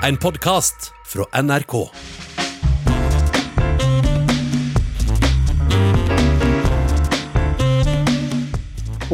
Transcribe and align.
En 0.00 0.16
podkast 0.16 0.92
fra 1.04 1.42
NRK. 1.42 1.90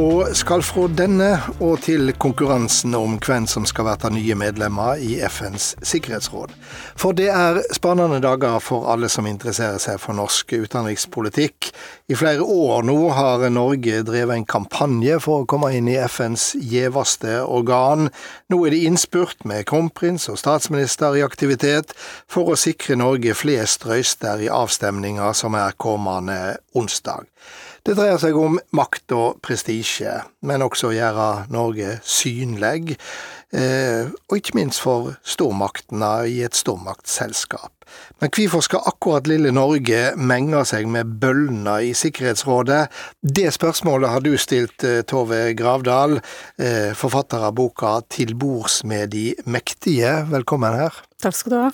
Og 0.01 0.31
skal 0.33 0.63
fra 0.65 0.87
denne 0.89 1.27
og 1.61 1.83
til 1.85 2.15
konkurransen 2.17 2.95
om 2.97 3.19
hvem 3.21 3.45
som 3.45 3.67
skal 3.69 3.85
være 3.91 4.09
nye 4.15 4.35
medlemmer 4.41 4.97
i 4.97 5.19
FNs 5.29 5.75
sikkerhetsråd. 5.85 6.55
For 6.97 7.13
det 7.13 7.27
er 7.29 7.59
spennende 7.77 8.23
dager 8.25 8.57
for 8.65 8.89
alle 8.89 9.11
som 9.13 9.29
interesserer 9.29 9.77
seg 9.83 9.99
for 10.01 10.17
norsk 10.17 10.55
utenrikspolitikk. 10.65 11.69
I 12.09 12.17
flere 12.17 12.41
år 12.41 12.87
nå 12.89 12.97
har 13.13 13.45
Norge 13.53 14.01
drevet 14.09 14.39
en 14.39 14.49
kampanje 14.49 15.19
for 15.21 15.43
å 15.43 15.49
komme 15.53 15.75
inn 15.77 15.91
i 15.93 15.99
FNs 16.01 16.55
gjeveste 16.57 17.43
organ. 17.45 18.09
Nå 18.49 18.63
er 18.65 18.73
det 18.73 18.87
innspurt 18.89 19.45
med 19.45 19.67
kronprins 19.69 20.25
og 20.33 20.41
statsminister 20.41 21.19
i 21.21 21.27
aktivitet 21.27 21.93
for 22.33 22.49
å 22.49 22.57
sikre 22.57 22.97
Norge 22.97 23.37
flest 23.37 23.85
røyster 23.85 24.41
i 24.41 24.49
avstemninga 24.49 25.35
som 25.37 25.53
er 25.61 25.77
kommende 25.77 26.41
onsdag. 26.73 27.29
Det 27.83 27.97
dreier 27.99 28.19
seg 28.23 28.37
om 28.39 28.61
makt 28.79 29.13
og 29.17 29.39
prestisje, 29.43 30.13
men 30.47 30.63
også 30.63 30.93
å 30.93 30.95
gjøre 30.95 31.25
Norge 31.51 31.97
synlig, 32.07 32.95
eh, 33.51 34.07
og 34.07 34.37
ikke 34.39 34.55
minst 34.55 34.79
for 34.85 35.17
stormaktene 35.27 36.13
i 36.31 36.37
et 36.47 36.55
stormaktsselskap. 36.55 37.73
Men 38.23 38.31
hvorfor 38.31 38.63
skal 38.63 38.87
akkurat 38.87 39.27
lille 39.27 39.51
Norge 39.51 40.13
menge 40.15 40.61
seg 40.71 40.87
med 40.95 41.11
bøllene 41.25 41.75
i 41.89 41.91
Sikkerhetsrådet? 41.99 42.85
Det 43.19 43.49
spørsmålet 43.59 44.15
har 44.15 44.23
du 44.23 44.37
stilt, 44.39 44.85
eh, 44.85 45.03
Tove 45.03 45.53
Gravdal, 45.59 46.21
eh, 46.59 46.95
forfatter 46.95 47.43
av 47.43 47.57
boka 47.59 48.01
Til 48.09 48.37
bords 48.37 48.85
med 48.85 49.11
de 49.11 49.35
mektige. 49.45 50.23
Velkommen 50.31 50.73
her. 50.73 50.95
Takk 51.21 51.35
skal 51.35 51.51
du 51.51 51.59
ha. 51.59 51.71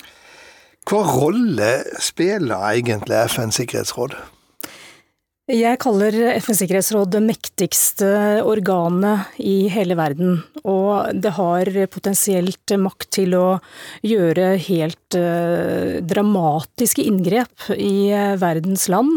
Hva 0.89 1.05
rolle 1.05 1.83
spiller 1.99 2.73
egentlig 2.73 3.29
FNs 3.29 3.61
sikkerhetsråd? 3.61 4.17
Jeg 5.49 5.79
kaller 5.81 6.13
FNs 6.37 6.59
sikkerhetsråd 6.61 7.09
det 7.09 7.23
mektigste 7.25 8.09
organet 8.45 9.31
i 9.41 9.63
hele 9.73 9.95
verden. 9.97 10.43
Og 10.61 11.09
det 11.17 11.31
har 11.39 11.71
potensielt 11.89 12.73
makt 12.77 13.07
til 13.17 13.33
å 13.33 13.45
gjøre 14.05 14.51
helt 14.61 15.17
uh, 15.17 15.97
dramatiske 16.05 17.01
inngrep 17.01 17.71
i 17.73 18.11
uh, 18.13 18.35
verdens 18.37 18.85
land. 18.93 19.15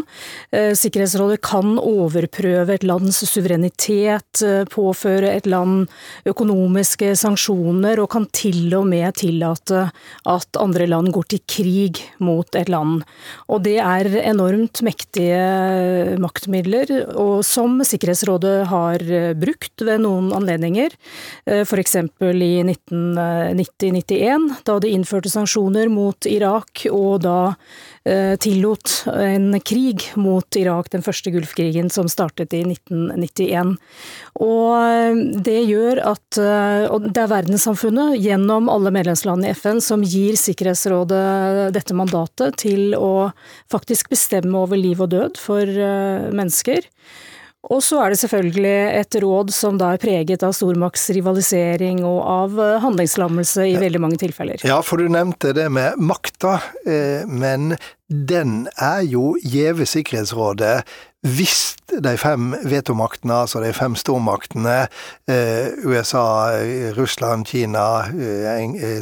Uh, 0.49 0.73
Sikkerhetsrådet 0.73 1.37
kan 1.45 1.75
overprøve 1.77 2.79
et 2.79 2.87
lands 2.87 3.21
suverenitet, 3.29 4.41
påføre 4.73 5.35
et 5.35 5.45
land 5.45 5.85
økonomiske 6.25 7.13
sanksjoner, 7.19 8.01
og 8.01 8.09
kan 8.15 8.25
til 8.33 8.73
og 8.79 8.89
med 8.89 9.19
tillate 9.21 9.85
at 10.25 10.57
andre 10.57 10.89
land 10.89 11.13
går 11.13 11.29
til 11.35 11.45
krig 11.45 12.01
mot 12.17 12.57
et 12.57 12.73
land. 12.73 13.05
Og 13.53 13.61
det 13.69 13.77
er 13.85 14.09
enormt 14.23 14.81
mektige 14.81 15.37
maktmidler, 16.23 16.91
og 17.19 17.43
som 17.47 17.81
Sikkerhetsrådet 17.85 18.55
har 18.71 19.03
eh, 19.03 19.31
brukt 19.37 19.83
ved 19.83 20.03
noen 20.03 20.31
anledninger. 20.35 20.95
Eh, 21.45 21.63
F.eks. 21.63 21.95
i 21.95 22.53
1990-91, 22.63 24.49
da 24.67 24.77
de 24.79 24.93
innførte 24.93 25.31
sanksjoner 25.31 25.91
mot 25.91 26.27
Irak, 26.29 26.85
og 26.91 27.23
da 27.25 27.53
eh, 28.07 28.35
tillot 28.41 29.03
en 29.13 29.59
krig 29.65 30.07
mot 30.19 30.59
Irak, 30.59 30.91
den 30.93 31.05
første 31.05 31.33
Gulfkrigen 31.33 31.91
som 31.93 32.09
startet 32.11 32.53
i 32.55 32.63
1991. 32.67 33.75
Og 34.43 35.41
det 35.45 35.59
gjør 35.67 36.01
at 36.13 36.37
det 36.37 37.21
er 37.21 37.29
verdenssamfunnet, 37.31 38.17
gjennom 38.21 38.69
alle 38.71 38.91
medlemslandene 38.93 39.51
i 39.51 39.57
FN, 39.57 39.81
som 39.83 40.03
gir 40.03 40.37
Sikkerhetsrådet 40.39 41.73
dette 41.75 41.95
mandatet 41.97 42.57
til 42.63 42.95
å 42.97 43.31
faktisk 43.71 44.09
bestemme 44.13 44.57
over 44.63 44.79
liv 44.79 45.01
og 45.03 45.13
død 45.13 45.39
for 45.41 45.69
mennesker. 46.33 46.89
Og 47.71 47.79
så 47.79 48.01
er 48.03 48.11
det 48.11 48.19
selvfølgelig 48.19 48.75
et 48.99 49.15
råd 49.23 49.53
som 49.55 49.77
da 49.79 49.93
er 49.95 50.01
preget 50.03 50.43
av 50.43 50.51
stormaktsrivalisering 50.57 52.01
og 52.03 52.19
av 52.27 52.59
handlingslammelse 52.83 53.69
i 53.71 53.77
veldig 53.79 54.01
mange 54.03 54.19
tilfeller. 54.19 54.59
Ja, 54.67 54.81
for 54.83 54.99
du 54.99 55.07
nevnte 55.07 55.53
det 55.55 55.69
med 55.71 55.95
makta, 55.95 56.57
men 57.31 57.77
den 58.11 58.67
er 58.75 59.07
jo 59.07 59.37
gjeve 59.39 59.87
Sikkerhetsrådet 59.87 60.83
hvis 61.23 61.77
de 62.03 62.17
fem 62.19 62.49
vetomaktene, 62.67 63.45
altså 63.45 63.61
de 63.63 63.69
fem 63.71 63.93
stormaktene, 63.95 64.89
USA, 65.87 66.51
Russland, 66.97 67.47
Kina, 67.47 68.03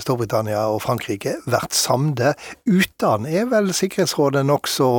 Storbritannia 0.03 0.67
og 0.69 0.83
Frankrike, 0.85 1.39
blir 1.47 1.65
samde. 1.73 2.35
Uten 2.69 3.25
er 3.25 3.49
vel 3.49 3.73
Sikkerhetsrådet 3.73 4.45
nokså 4.45 4.91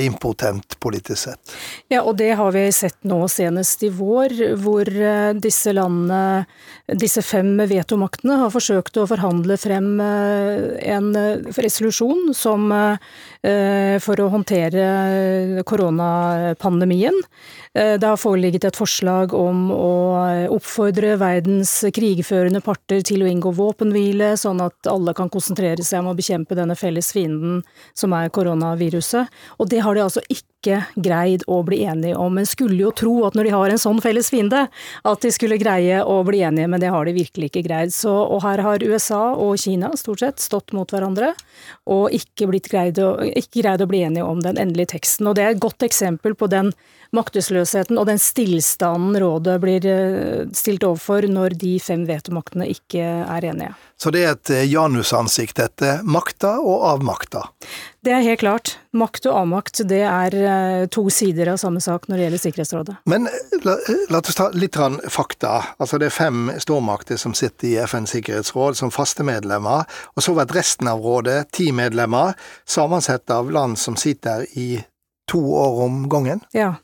impotent 0.00 0.78
politisk 0.80 1.18
sett. 1.28 1.52
Ja, 1.92 2.00
og 2.02 2.16
det 2.16 2.30
har 2.40 2.52
vi 2.54 2.62
sett 2.72 2.96
nå 3.04 3.18
senest 3.28 3.82
i 3.84 3.90
vår, 3.92 4.32
hvor 4.62 4.88
disse 5.36 5.74
landene, 5.76 6.46
disse 6.96 7.20
fem 7.20 7.50
vetomaktene, 7.68 8.38
har 8.40 8.52
forsøkt 8.54 8.96
å 8.96 9.04
forhandle 9.10 9.58
frem 9.60 10.00
en 10.00 11.10
resolusjon 11.52 12.32
som 12.32 12.72
for 14.04 14.24
å 14.24 14.30
håndtere 14.32 15.62
koronapandemien. 15.68 17.20
Det 17.76 18.08
har 18.08 18.18
foreligget 18.18 18.64
et 18.70 18.78
forslag 18.80 19.34
om 19.36 19.68
å 19.74 19.92
oppfordre 20.56 21.18
verdens 21.20 21.74
krigførende 21.94 22.64
parter 22.64 23.04
til 23.06 23.22
å 23.22 23.28
inngå 23.28 23.52
våpenhvile, 23.54 24.32
sånn 24.40 24.64
at 24.64 24.88
alle 24.90 25.12
kan 25.14 25.28
konsentrere 25.30 25.84
seg 25.84 26.00
om 26.00 26.10
å 26.14 26.16
bekjempe 26.18 26.56
denne 26.58 26.76
felles 26.78 27.12
fienden 27.12 27.60
som 27.92 28.16
er 28.16 28.32
koronaviruset. 28.32 29.28
Og 29.58 29.70
det 29.70 29.82
har 29.82 29.94
de 29.94 30.02
altså 30.02 30.22
ikke 30.30 30.46
greid 30.62 31.44
å 31.46 31.62
bli 31.62 31.82
enige 31.84 32.16
om. 32.16 32.34
Men 32.34 32.46
skulle 32.46 32.78
jo 32.82 32.92
tro 32.96 33.14
at 33.26 33.36
når 33.38 33.48
de 33.48 33.54
har 33.54 33.70
en 33.70 33.80
sånn 33.80 34.00
felles 34.02 34.30
fiende, 34.30 34.66
at 35.04 35.22
de 35.24 35.32
skulle 35.34 35.58
greie 35.60 36.02
å 36.02 36.20
bli 36.26 36.42
enige, 36.46 36.68
men 36.68 36.82
det 36.82 36.92
har 36.94 37.06
de 37.06 37.16
virkelig 37.16 37.50
ikke 37.50 37.64
greid. 37.68 37.94
Så, 37.94 38.12
og 38.12 38.42
her 38.42 38.62
har 38.64 38.84
USA 38.84 39.22
og 39.34 39.58
Kina 39.60 39.92
stort 39.96 40.24
sett 40.24 40.42
stått 40.42 40.74
mot 40.76 40.90
hverandre 40.90 41.32
og 41.88 42.12
ikke, 42.14 42.48
greid 42.68 42.98
å, 43.02 43.14
ikke 43.28 43.62
greid 43.62 43.82
å 43.82 43.90
bli 43.90 44.04
enige 44.06 44.26
om 44.26 44.42
den 44.44 44.58
endelige 44.60 44.94
teksten. 44.96 45.28
Og 45.30 45.38
det 45.38 45.44
er 45.44 45.54
et 45.54 45.62
godt 45.62 45.84
eksempel 45.86 46.36
på 46.38 46.50
den 46.50 46.72
maktesløsheten 47.16 47.96
og 47.96 48.08
den 48.10 48.20
stillstanden 48.20 49.16
rådet 49.22 49.54
blir 49.62 49.86
stilt 50.56 50.84
overfor 50.84 51.24
når 51.30 51.56
de 51.60 51.78
fem 51.80 52.04
vetomaktene 52.08 52.68
ikke 52.68 53.00
er 53.00 53.46
enige. 53.48 53.72
Så 53.98 54.12
det 54.14 54.24
er 54.24 54.34
et 54.36 54.52
janusansikt, 54.70 55.56
dette. 55.58 55.96
Makta 56.06 56.58
og 56.60 56.84
avmakta? 56.92 57.48
Det 58.04 58.12
er 58.14 58.22
helt 58.22 58.42
klart. 58.44 58.76
Makt 58.94 59.26
og 59.26 59.40
avmakt 59.40 59.82
det 59.90 60.04
er 60.06 60.36
to 60.92 61.04
sider 61.12 61.52
av 61.52 61.60
samme 61.60 61.80
sak 61.80 62.08
når 62.08 62.16
det 62.16 62.24
gjelder 62.26 62.42
Sikkerhetsrådet. 62.42 62.96
Men 63.10 63.28
la, 63.64 63.76
la 64.10 64.20
oss 64.20 64.38
ta 64.38 64.48
litt 64.54 64.78
fakta. 65.10 65.54
Altså 65.78 65.98
Det 65.98 66.10
er 66.10 66.16
fem 66.16 66.50
stormakter 66.58 67.20
som 67.20 67.34
sitter 67.34 67.68
i 67.68 67.76
FNs 67.84 68.14
sikkerhetsråd 68.16 68.78
som 68.78 68.92
faste 68.94 69.26
medlemmer. 69.26 69.86
Og 70.16 70.24
så 70.24 70.34
blir 70.36 70.54
resten 70.56 70.90
av 70.90 71.02
rådet 71.04 71.52
ti 71.56 71.70
medlemmer, 71.72 72.34
sammensatt 72.68 73.30
av 73.30 73.50
land 73.52 73.78
som 73.78 73.96
sitter 73.96 74.46
i 74.58 74.82
to 75.28 75.40
år 75.54 75.82
om 75.84 76.08
gangen. 76.08 76.40
Ja. 76.52 76.74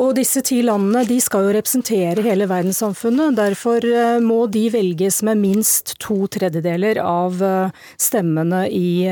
Og 0.00 0.14
disse 0.18 0.42
ti 0.46 0.60
landene 0.64 1.04
de 1.08 1.18
skal 1.22 1.46
jo 1.46 1.54
representere 1.56 2.24
hele 2.24 2.48
verdenssamfunnet. 2.50 3.36
Derfor 3.38 3.84
må 4.24 4.44
de 4.52 4.66
velges 4.74 5.22
med 5.26 5.40
minst 5.42 5.94
to 6.02 6.24
tredjedeler 6.32 7.00
av 7.02 7.42
stemmene 8.00 8.64
i, 8.70 9.04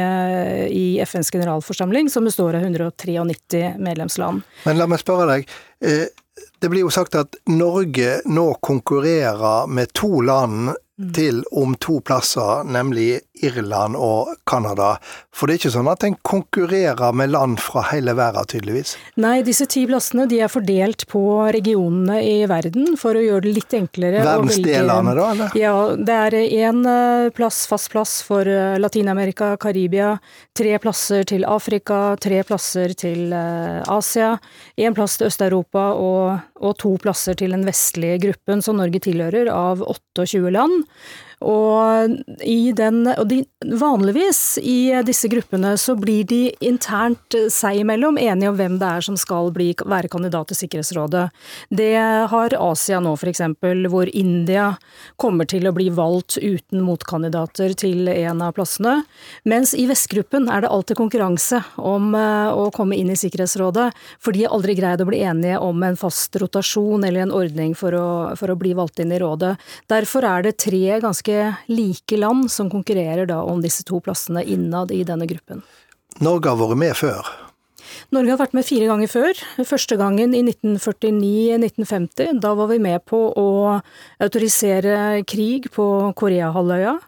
i 0.68 0.86
FNs 1.04 1.32
generalforsamling, 1.34 2.10
som 2.12 2.26
består 2.28 2.58
av 2.58 2.66
193 2.66 3.76
medlemsland. 3.82 4.42
Men 4.66 4.80
la 4.80 4.88
meg 4.90 5.02
spørre 5.02 5.28
deg. 5.30 5.52
Det 6.62 6.70
blir 6.70 6.84
jo 6.84 6.92
sagt 6.94 7.16
at 7.18 7.36
Norge 7.50 8.20
nå 8.30 8.46
konkurrerer 8.62 9.66
med 9.66 9.90
to 9.98 10.20
land 10.22 10.70
til 11.14 11.40
om 11.56 11.74
to 11.80 12.00
plasser, 12.04 12.64
nemlig 12.68 13.22
Irland 13.42 13.96
og 13.96 14.34
Canada. 14.46 14.96
For 15.34 15.48
det 15.48 15.54
er 15.54 15.60
ikke 15.62 15.72
sånn 15.74 15.88
at 15.90 16.04
en 16.06 16.16
konkurrerer 16.26 17.14
med 17.16 17.32
land 17.32 17.58
fra 17.62 17.82
hele 17.90 18.14
verden, 18.18 18.46
tydeligvis? 18.52 18.94
Nei, 19.22 19.40
disse 19.46 19.66
ti 19.70 19.82
plassene 19.88 20.28
de 20.30 20.42
er 20.44 20.52
fordelt 20.52 21.06
på 21.10 21.22
regionene 21.54 22.20
i 22.22 22.36
verden 22.50 22.94
for 23.00 23.18
å 23.18 23.24
gjøre 23.24 23.46
det 23.48 23.54
litt 23.56 23.76
enklere. 23.78 24.22
Verdensdelene, 24.26 25.16
da? 25.18 25.26
eller? 25.34 25.56
Ja, 25.58 25.74
det 25.96 26.18
er 26.28 26.38
én 26.68 26.84
plass, 27.34 27.64
fast 27.70 27.90
plass 27.92 28.20
for 28.26 28.46
Latin-Amerika, 28.78 29.54
Karibia. 29.60 30.14
Tre 30.54 30.76
plasser 30.82 31.26
til 31.28 31.46
Afrika, 31.48 32.14
tre 32.20 32.44
plasser 32.46 32.94
til 32.98 33.32
Asia. 33.32 34.36
Én 34.76 34.94
plass 34.94 35.18
til 35.18 35.32
Øst-Europa 35.32 35.88
og, 35.96 36.51
og 36.62 36.78
to 36.82 36.94
plasser 37.02 37.36
til 37.38 37.54
den 37.54 37.66
vestlige 37.66 38.20
gruppen 38.26 38.62
som 38.64 38.78
Norge 38.78 39.02
tilhører, 39.02 39.50
av 39.52 39.82
28 39.84 40.52
land. 40.54 40.86
Og, 41.42 42.18
den, 42.78 43.02
og 43.12 43.26
de, 43.30 43.42
vanligvis 43.78 44.58
i 44.62 44.92
disse 45.06 45.28
gruppene 45.32 45.74
så 45.80 45.94
blir 45.98 46.24
de 46.28 46.42
internt 46.64 47.36
seg 47.52 47.82
imellom 47.82 48.18
enige 48.20 48.50
om 48.52 48.58
hvem 48.58 48.78
det 48.80 48.88
er 48.88 49.06
som 49.06 49.18
skal 49.18 49.50
bli, 49.54 49.72
være 49.78 50.10
kandidat 50.12 50.50
til 50.52 50.62
Sikkerhetsrådet. 50.62 51.28
Det 51.70 51.94
har 52.32 52.56
Asia 52.58 53.00
nå 53.02 53.14
f.eks., 53.18 53.42
hvor 53.92 54.10
India 54.12 54.72
kommer 55.20 55.48
til 55.48 55.68
å 55.68 55.74
bli 55.74 55.88
valgt 55.92 56.38
uten 56.38 56.84
motkandidater 56.86 57.74
til 57.78 58.08
en 58.12 58.42
av 58.44 58.54
plassene. 58.56 59.00
Mens 59.48 59.74
i 59.78 59.86
Vestgruppen 59.90 60.48
er 60.52 60.64
det 60.64 60.72
alltid 60.72 61.00
konkurranse 61.00 61.62
om 61.80 62.12
eh, 62.18 62.50
å 62.52 62.68
komme 62.74 62.96
inn 62.98 63.12
i 63.12 63.18
Sikkerhetsrådet, 63.18 63.90
for 64.22 64.34
de 64.34 64.46
har 64.46 64.54
aldri 64.54 64.76
greid 64.78 65.02
å 65.02 65.08
bli 65.08 65.22
enige 65.26 65.60
om 65.62 65.82
en 65.86 65.98
fast 65.98 66.36
rotasjon 66.40 67.04
eller 67.06 67.26
en 67.26 67.34
ordning 67.34 67.76
for 67.78 67.96
å, 67.96 68.08
for 68.38 68.52
å 68.52 68.58
bli 68.58 68.74
valgt 68.78 69.02
inn 69.02 69.12
i 69.14 69.20
rådet. 69.22 69.54
Derfor 69.90 70.26
er 70.28 70.46
det 70.46 70.56
tre 70.62 71.00
ganske 71.02 71.31
ganske 71.32 71.54
like 71.66 72.16
land 72.16 72.50
som 72.50 72.70
konkurrerer 72.70 73.26
da 73.26 73.42
om 73.42 73.62
disse 73.62 73.84
to 73.84 74.00
plassene 74.00 74.44
innad 74.44 74.90
i 74.92 75.04
denne 75.04 75.26
gruppen. 75.26 75.62
Norge 76.20 76.48
har 76.48 76.56
vært 76.56 76.78
med 76.78 76.96
før? 76.96 77.26
Norge 78.12 78.30
har 78.30 78.38
vært 78.38 78.54
med 78.54 78.64
fire 78.64 78.86
ganger 78.86 79.08
før. 79.08 79.32
Første 79.64 79.96
gangen 79.96 80.34
i 80.34 80.42
1949-1950. 80.42 82.40
Da 82.40 82.54
var 82.54 82.68
vi 82.68 82.78
med 82.78 83.04
på 83.04 83.32
å 83.36 83.80
autorisere 84.20 85.24
krig 85.24 85.70
på 85.72 86.12
Koreahalvøya. 86.16 86.98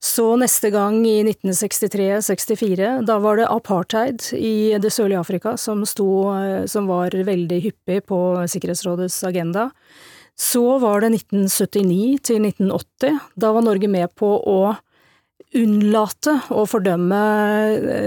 Så 0.00 0.36
neste 0.36 0.70
gang 0.70 1.06
i 1.06 1.22
1963-64, 1.22 3.04
da 3.06 3.18
var 3.22 3.38
det 3.38 3.48
apartheid 3.48 4.20
i 4.36 4.76
det 4.80 4.90
sørlige 4.92 5.20
Afrika 5.20 5.56
som, 5.56 5.86
sto, 5.86 6.34
som 6.68 6.88
var 6.90 7.14
veldig 7.14 7.60
hyppig 7.64 8.02
på 8.10 8.18
Sikkerhetsrådets 8.50 9.22
agenda. 9.28 9.70
Så 10.40 10.78
var 10.80 11.02
det 11.04 11.10
1979 11.18 12.20
til 12.24 12.46
1980. 12.48 13.18
Da 13.36 13.50
var 13.52 13.66
Norge 13.66 13.90
med 13.92 14.08
på 14.16 14.30
å 14.40 14.60
unnlate 15.56 16.36
å 16.54 16.62
fordømme 16.68 17.18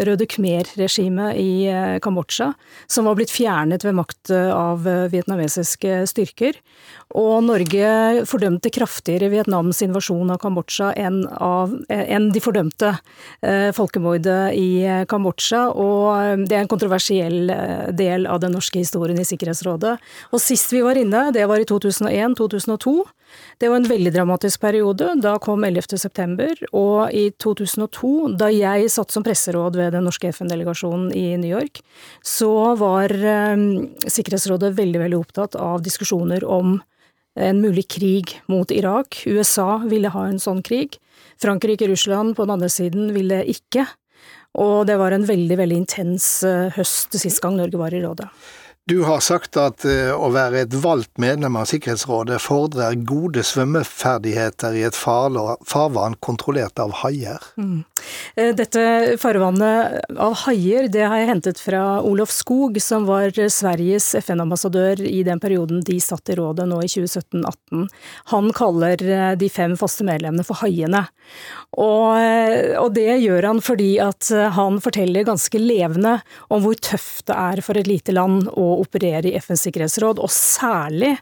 Røde 0.08 0.28
Khmer-regimet 0.32 1.36
i 1.42 1.66
eh, 1.68 1.98
Kambodsja, 2.04 2.54
som 2.88 3.10
var 3.10 3.18
blitt 3.20 3.34
fjernet 3.34 3.84
ved 3.84 3.98
makt 3.98 4.32
av 4.32 4.88
eh, 4.88 5.10
vietnamesiske 5.12 6.04
styrker. 6.08 6.60
Og 7.20 7.44
Norge 7.46 8.24
fordømte 8.30 8.72
kraftigere 8.74 9.28
Vietnams 9.34 9.82
invasjon 9.84 10.32
av 10.34 10.40
Kambodsja 10.42 10.94
enn, 10.98 11.24
av, 11.44 11.74
eh, 11.92 12.06
enn 12.16 12.30
de 12.34 12.44
fordømte 12.44 12.94
eh, 13.44 13.70
folkemordet 13.76 14.56
i 14.56 14.70
Kambodsja. 15.12 15.66
Og 15.76 16.48
det 16.48 16.58
er 16.58 16.64
en 16.64 16.72
kontroversiell 16.72 17.52
del 17.92 18.30
av 18.30 18.40
den 18.44 18.56
norske 18.56 18.80
historien 18.80 19.20
i 19.20 19.28
Sikkerhetsrådet. 19.28 19.98
Og 20.32 20.42
sist 20.42 20.72
vi 20.72 20.84
var 20.86 21.00
inne, 21.00 21.28
det 21.36 21.44
var 21.52 21.60
i 21.60 21.68
2001-2002. 21.68 22.96
Det 23.58 23.70
var 23.70 23.82
en 23.82 23.88
veldig 23.90 24.14
dramatisk 24.14 24.62
periode. 24.62 25.14
Da 25.22 25.36
kom 25.42 25.64
11. 25.66 25.98
september, 25.98 26.54
og 26.72 27.14
i 27.14 27.30
2002, 27.42 28.34
da 28.40 28.50
jeg 28.54 28.92
satt 28.92 29.14
som 29.14 29.26
presseråd 29.26 29.78
ved 29.80 29.94
den 29.96 30.06
norske 30.08 30.30
FN-delegasjonen 30.34 31.12
i 31.18 31.38
New 31.42 31.52
York, 31.52 31.82
så 32.26 32.74
var 32.80 33.14
eh, 33.14 33.56
Sikkerhetsrådet 34.06 34.74
veldig, 34.78 35.02
veldig 35.06 35.20
opptatt 35.20 35.58
av 35.60 35.84
diskusjoner 35.86 36.46
om 36.46 36.78
en 37.40 37.62
mulig 37.62 37.88
krig 37.90 38.36
mot 38.46 38.72
Irak. 38.72 39.24
USA 39.26 39.82
ville 39.90 40.12
ha 40.14 40.28
en 40.28 40.40
sånn 40.42 40.62
krig. 40.66 41.00
Frankrike 41.42 41.88
og 41.88 41.96
Russland 41.96 42.36
på 42.38 42.46
den 42.46 42.58
andre 42.58 42.70
siden 42.70 43.14
ville 43.16 43.42
ikke. 43.50 43.88
Og 44.62 44.86
det 44.86 45.00
var 45.02 45.16
en 45.16 45.26
veldig, 45.26 45.58
veldig 45.58 45.80
intens 45.82 46.28
eh, 46.46 46.70
høst 46.76 47.18
sist 47.18 47.42
gang 47.42 47.58
Norge 47.58 47.80
var 47.80 47.94
i 47.94 48.04
rådet. 48.04 48.30
Du 48.86 48.98
har 49.08 49.22
sagt 49.24 49.56
at 49.56 49.86
uh, 49.88 50.12
å 50.12 50.28
være 50.36 50.66
et 50.66 50.74
valgt 50.84 51.16
medlem 51.22 51.56
av 51.56 51.70
Sikkerhetsrådet 51.70 52.42
fordrer 52.44 52.98
gode 53.08 53.40
svømmeferdigheter 53.48 54.76
i 54.76 54.82
et 54.84 54.98
farvann 54.98 56.18
kontrollert 56.20 56.82
av 56.84 56.92
haier. 57.00 57.40
Mm. 57.56 57.86
Eh, 58.36 58.52
dette 58.52 58.84
farvannet 59.22 60.12
av 60.20 60.36
haier 60.42 60.90
det 60.92 61.06
har 61.08 61.22
jeg 61.22 61.30
hentet 61.30 61.62
fra 61.64 62.02
Olof 62.04 62.34
Skog, 62.36 62.76
som 62.84 63.08
var 63.08 63.32
Sveriges 63.32 64.10
FN-ambassadør 64.20 65.06
i 65.08 65.22
den 65.24 65.40
perioden 65.40 65.80
de 65.88 65.96
satt 66.04 66.34
i 66.34 66.38
rådet 66.42 66.68
nå 66.68 66.82
i 66.84 66.92
2017-18. 66.92 67.88
Han 68.34 68.52
kaller 68.52 69.06
eh, 69.08 69.32
de 69.40 69.52
fem 69.54 69.78
faste 69.80 70.04
medlemmene 70.04 70.44
for 70.44 70.60
haiene. 70.60 71.06
Og, 71.80 72.20
og 72.84 72.92
det 72.94 73.16
gjør 73.24 73.48
han 73.48 73.64
fordi 73.64 73.96
at 74.04 74.28
han 74.54 74.76
forteller 74.84 75.26
ganske 75.26 75.58
levende 75.58 76.18
om 76.54 76.62
hvor 76.62 76.76
tøft 76.78 77.32
det 77.32 77.40
er 77.40 77.64
for 77.66 77.80
et 77.80 77.88
lite 77.90 78.14
land 78.14 78.52
å 78.52 78.73
operere 78.82 79.30
i 79.30 79.36
FNs 79.40 79.66
sikkerhetsråd, 79.68 80.22
og 80.24 80.32
særlig 80.34 81.14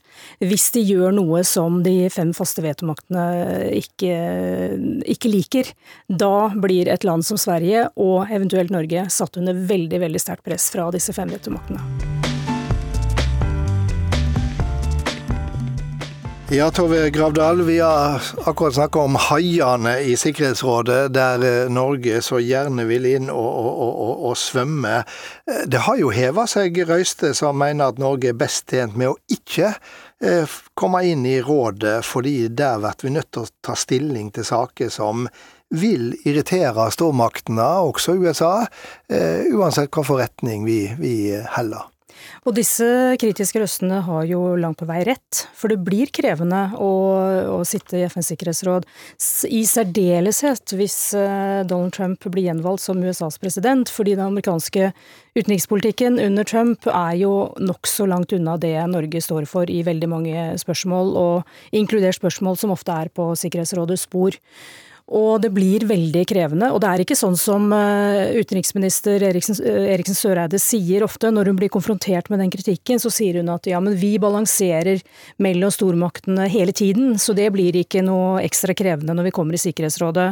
hvis 0.43 0.69
de 0.75 0.85
gjør 0.91 1.15
noe 1.15 1.43
som 1.47 1.81
de 1.85 2.09
fem 2.13 2.33
faste 2.37 2.63
vetomaktene 2.65 3.25
ikke, 3.81 4.15
ikke 5.15 5.33
liker. 5.33 5.73
Da 6.07 6.51
blir 6.55 6.91
et 6.91 7.07
land 7.07 7.25
som 7.27 7.39
Sverige, 7.41 7.87
og 7.95 8.31
eventuelt 8.31 8.73
Norge, 8.73 9.07
satt 9.13 9.41
under 9.41 9.57
veldig, 9.57 10.01
veldig 10.07 10.23
sterkt 10.23 10.47
press 10.47 10.71
fra 10.73 10.89
disse 10.95 11.15
fem 11.15 11.31
vetomaktene. 11.31 12.10
Ja, 16.51 16.71
Tove 16.71 17.09
Gravdal, 17.09 17.61
vi 17.61 17.79
har 17.79 18.21
akkurat 18.45 18.73
snakka 18.73 18.99
om 18.99 19.15
haiene 19.15 19.93
i 20.03 20.17
Sikkerhetsrådet, 20.19 21.13
der 21.15 21.43
eh, 21.47 21.69
Norge 21.71 22.17
så 22.21 22.41
gjerne 22.43 22.83
vil 22.89 23.05
inn 23.07 23.29
og, 23.31 23.45
og, 23.47 23.69
og, 23.87 24.25
og 24.27 24.35
svømme. 24.35 24.97
Eh, 25.47 25.61
det 25.71 25.85
har 25.85 26.01
jo 26.01 26.09
heva 26.11 26.43
seg 26.51 26.81
røyste 26.89 27.31
som 27.39 27.55
mener 27.55 27.93
at 27.93 28.01
Norge 28.03 28.33
er 28.33 28.35
best 28.35 28.65
tjent 28.67 28.99
med 28.99 29.13
å 29.13 29.15
ikke 29.31 29.69
eh, 29.71 30.57
komme 30.75 31.05
inn 31.07 31.23
i 31.23 31.37
rådet, 31.39 32.01
fordi 32.03 32.35
der 32.51 32.83
blir 32.83 32.99
vi 33.05 33.15
nødt 33.15 33.31
til 33.31 33.47
å 33.47 33.51
ta 33.63 33.77
stilling 33.79 34.33
til 34.35 34.49
saker 34.51 34.91
som 34.91 35.31
vil 35.71 36.11
irritere 36.27 36.89
stormaktene, 36.91 37.69
også 37.87 38.17
USA, 38.19 38.57
uansett 39.07 39.87
hvilken 39.87 40.19
retning 40.19 40.67
vi, 40.67 40.81
vi 40.99 41.15
heller. 41.55 41.90
Og 42.45 42.55
disse 42.57 42.85
kritiske 43.21 43.61
røstene 43.61 44.01
har 44.05 44.25
jo 44.29 44.55
langt 44.59 44.79
på 44.81 44.87
vei 44.89 45.01
rett, 45.07 45.43
for 45.57 45.71
det 45.71 45.79
blir 45.85 46.09
krevende 46.13 46.63
å, 46.81 46.91
å 47.55 47.59
sitte 47.67 47.99
i 47.99 48.05
FNs 48.09 48.31
sikkerhetsråd, 48.33 48.87
i 49.51 49.61
særdeleshet 49.67 50.75
hvis 50.77 50.97
eh, 51.17 51.61
Donald 51.69 51.93
Trump 51.95 52.25
blir 52.27 52.49
gjenvalgt 52.49 52.85
som 52.85 53.01
USAs 53.01 53.39
president, 53.41 53.91
fordi 53.91 54.15
den 54.17 54.27
amerikanske 54.31 54.91
utenrikspolitikken 55.37 56.19
under 56.19 56.47
Trump 56.47 56.87
er 56.91 57.15
jo 57.21 57.33
nokså 57.61 58.07
langt 58.09 58.33
unna 58.35 58.57
det 58.61 58.75
Norge 58.91 59.21
står 59.23 59.47
for 59.49 59.69
i 59.71 59.81
veldig 59.87 60.09
mange 60.11 60.45
spørsmål, 60.61 61.13
og 61.15 61.75
inkludert 61.77 62.19
spørsmål 62.19 62.59
som 62.59 62.73
ofte 62.75 62.95
er 62.95 63.13
på 63.13 63.31
Sikkerhetsrådets 63.39 64.09
spor. 64.09 64.37
Og 65.11 65.41
det 65.43 65.49
blir 65.51 65.83
veldig 65.89 66.21
krevende. 66.23 66.69
Og 66.71 66.79
det 66.79 66.87
er 66.87 67.01
ikke 67.03 67.17
sånn 67.19 67.35
som 67.35 67.65
eh, 67.75 68.31
utenriksminister 68.39 69.19
Eriksen, 69.27 69.57
eh, 69.59 69.89
Eriksen, 69.91 70.15
Søreide 70.15 70.59
sier 70.61 71.03
ofte 71.03 71.33
når 71.35 71.49
hun 71.51 71.57
blir 71.59 71.71
konfrontert 71.73 72.29
med 72.31 72.39
den 72.39 72.51
kritikken, 72.53 73.01
så 73.01 73.11
sier 73.11 73.41
hun 73.41 73.51
at 73.51 73.67
ja, 73.67 73.81
men 73.83 73.97
vi 73.99 74.13
balanserer 74.21 75.01
mellom 75.43 75.73
stormaktene 75.73 76.45
hele 76.51 76.71
tiden, 76.71 77.17
så 77.19 77.35
det 77.35 77.49
blir 77.51 77.75
ikke 77.81 78.05
noe 78.07 78.39
ekstra 78.45 78.75
krevende 78.77 79.15
når 79.17 79.27
vi 79.27 79.33
kommer 79.35 79.57
i 79.57 79.59
Sikkerhetsrådet. 79.59 80.29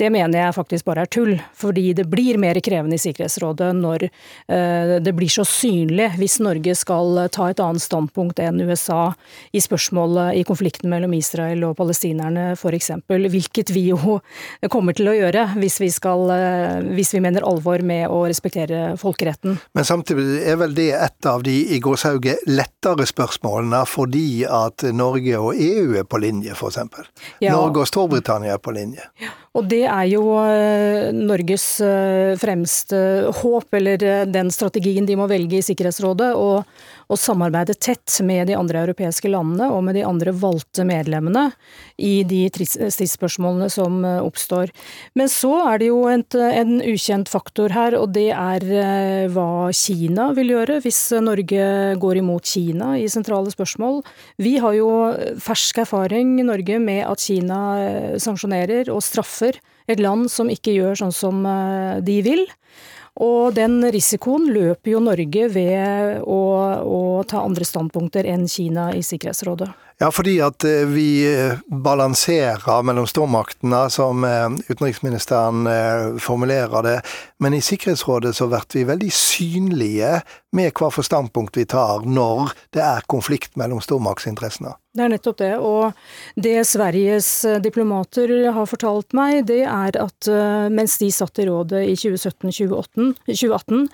Det 0.00 0.08
mener 0.14 0.46
jeg 0.46 0.56
faktisk 0.56 0.88
bare 0.88 1.04
er 1.04 1.12
tull, 1.12 1.34
fordi 1.58 1.90
det 1.98 2.08
blir 2.08 2.40
mer 2.40 2.56
krevende 2.64 2.96
i 2.96 3.02
Sikkerhetsrådet 3.02 3.68
når 3.76 4.06
uh, 4.08 4.96
det 5.02 5.12
blir 5.16 5.30
så 5.32 5.44
synlig 5.48 6.12
hvis 6.20 6.38
Norge 6.44 6.74
skal 6.78 7.26
ta 7.34 7.50
et 7.50 7.60
annet 7.62 7.84
standpunkt 7.84 8.40
enn 8.42 8.62
USA 8.64 9.12
i 9.52 9.60
spørsmålet 9.62 10.38
i 10.40 10.46
konflikten 10.48 10.92
mellom 10.92 11.12
Israel 11.16 11.66
og 11.68 11.76
palestinerne 11.80 12.52
f.eks., 12.56 12.92
hvilket 13.08 13.72
vi 13.74 13.88
jo 13.90 14.21
kommer 14.72 14.96
til 14.96 15.10
å 15.10 15.14
gjøre 15.16 15.44
hvis 15.58 15.78
vi, 15.82 15.90
skal, 15.92 16.24
eh, 16.34 16.78
hvis 16.96 17.12
vi 17.16 17.22
mener 17.24 17.46
alvor 17.48 17.84
med 17.86 18.08
å 18.12 18.22
respektere 18.30 18.94
folkeretten. 19.00 19.58
Men 19.76 19.88
samtidig 19.88 20.42
er 20.48 20.58
vel 20.62 20.74
det 20.76 20.90
et 20.96 21.28
av 21.28 21.44
de 21.46 21.56
i 21.74 21.80
gåshauget 21.82 22.46
lettere 22.50 23.06
spørsmålene 23.08 23.84
fordi 23.88 24.44
at 24.48 24.86
Norge 24.94 25.38
og 25.38 25.58
EU 25.58 25.96
er 26.00 26.08
på 26.08 26.22
linje, 26.22 26.56
f.eks. 26.56 26.82
Ja. 27.42 27.54
Norge 27.54 27.84
og 27.84 27.90
Storbritannia 27.90 28.56
er 28.56 28.62
på 28.62 28.74
linje. 28.76 29.06
Ja. 29.22 29.34
Og 29.52 29.66
det 29.68 29.82
er 29.84 30.06
jo 30.08 30.22
eh, 30.40 31.10
Norges 31.12 31.66
eh, 31.84 32.32
fremste 32.40 32.98
håp, 33.42 33.74
eller 33.76 34.26
den 34.32 34.52
strategien 34.54 35.04
de 35.08 35.18
må 35.20 35.28
velge 35.28 35.58
i 35.58 35.66
Sikkerhetsrådet. 35.66 36.32
å 36.32 37.18
samarbeide 37.18 37.74
tett 37.74 38.20
med 38.24 38.46
de 38.48 38.56
andre 38.56 38.82
europeiske 38.86 39.28
landene 39.28 39.68
og 39.72 39.82
med 39.86 39.96
de 39.98 40.04
andre 40.06 40.32
valgte 40.32 40.84
medlemmene 40.88 41.50
i 42.00 42.22
de 42.28 42.46
stridsspørsmålene 42.48 43.68
som 43.72 44.00
eh, 44.04 44.20
oppstår. 44.22 44.72
Men 45.18 45.30
så 45.32 45.52
er 45.68 45.82
det 45.82 45.90
jo 45.90 46.02
en, 46.10 46.24
en 46.32 46.74
ukjent 46.80 47.30
faktor 47.30 47.74
her, 47.74 47.96
og 47.98 48.14
det 48.16 48.30
er 48.32 48.64
eh, 48.64 49.26
hva 49.32 49.70
Kina 49.76 50.30
vil 50.36 50.54
gjøre 50.54 50.80
hvis 50.84 51.00
Norge 51.22 51.66
går 52.02 52.22
imot 52.22 52.48
Kina 52.48 52.94
i 53.00 53.08
sentrale 53.12 53.52
spørsmål. 53.52 54.02
Vi 54.42 54.56
har 54.62 54.76
jo 54.78 54.90
fersk 55.42 55.82
erfaring 55.84 56.38
i 56.40 56.46
Norge 56.46 56.80
med 56.82 57.04
at 57.08 57.22
Kina 57.22 57.60
eh, 57.82 58.16
sanksjonerer 58.22 58.90
og 58.92 59.02
straffer 59.04 59.41
et 59.50 60.00
land 60.00 60.30
som 60.30 60.50
ikke 60.52 60.74
gjør 60.76 61.00
sånn 61.02 61.14
som 61.14 61.42
de 62.06 62.18
vil. 62.22 62.44
Og 63.20 63.52
den 63.52 63.82
risikoen 63.92 64.46
løper 64.54 64.94
jo 64.94 65.02
Norge 65.04 65.48
ved 65.52 66.22
å, 66.24 66.40
å 66.80 67.00
ta 67.28 67.42
andre 67.44 67.66
standpunkter 67.68 68.24
enn 68.30 68.46
Kina 68.48 68.88
i 68.96 69.02
Sikkerhetsrådet. 69.04 69.68
Ja, 70.02 70.08
fordi 70.10 70.40
at 70.42 70.64
eh, 70.64 70.82
vi 70.90 71.22
eh, 71.30 71.60
balanserer 71.70 72.82
mellom 72.82 73.06
stormaktene, 73.06 73.84
som 73.90 74.24
eh, 74.26 74.48
utenriksministeren 74.66 75.62
formulerer 76.18 76.82
det. 76.82 76.98
Men 77.38 77.54
i 77.54 77.62
Sikkerhetsrådet 77.62 78.34
så 78.34 78.48
blir 78.50 78.66
vi 78.74 78.88
veldig 78.90 79.12
synlige 79.14 80.20
med 80.52 80.74
hva 80.74 80.90
for 80.92 81.06
standpunkt 81.06 81.56
vi 81.56 81.64
tar 81.70 82.02
når 82.04 82.50
det 82.74 82.82
er 82.82 83.06
konflikt 83.06 83.54
mellom 83.56 83.80
stormaktsinteressene. 83.80 84.74
Det 84.92 85.06
er 85.06 85.08
nettopp 85.14 85.38
det. 85.40 85.52
Og 85.56 85.94
det 86.36 86.66
Sveriges 86.68 87.28
diplomater 87.64 88.28
har 88.52 88.68
fortalt 88.68 89.16
meg, 89.16 89.46
det 89.48 89.62
er 89.64 89.96
at 89.96 90.28
mens 90.68 90.98
de 91.00 91.08
satt 91.14 91.40
i 91.40 91.46
rådet 91.48 91.80
i 91.88 91.94
2017-2018, 91.96 93.86